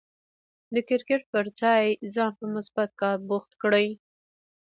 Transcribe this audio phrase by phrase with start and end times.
[0.73, 3.87] د کرکټ پر ځای ځان په مثبت کار بوخت کړئ.